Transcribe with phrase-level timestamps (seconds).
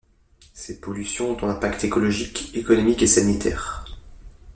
[0.55, 3.85] Ces pollutions ont un impact écologique, économique et sanitaire.